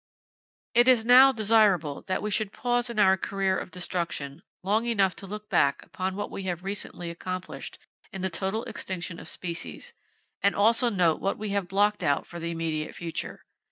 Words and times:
It 0.73 0.87
is 0.87 1.05
now 1.05 1.31
desirable 1.31 2.01
that 2.07 2.23
we 2.23 2.31
should 2.31 2.51
pause 2.51 2.89
in 2.89 2.97
our 2.97 3.15
career 3.17 3.55
of 3.55 3.69
destruction 3.69 4.41
long 4.63 4.85
enough 4.87 5.15
to 5.17 5.27
look 5.27 5.47
back 5.47 5.83
upon 5.83 6.15
what 6.15 6.31
we 6.31 6.41
have 6.45 6.63
recently 6.63 7.11
accomplished 7.11 7.77
in 8.11 8.23
the 8.23 8.31
total 8.31 8.63
extinction 8.63 9.19
of 9.19 9.29
species, 9.29 9.93
and 10.41 10.55
also 10.55 10.89
note 10.89 11.21
what 11.21 11.37
we 11.37 11.49
have 11.49 11.67
blocked 11.67 12.01
out 12.01 12.25
for 12.25 12.39
the 12.39 12.49
immediate 12.49 12.95
future. 12.95 13.45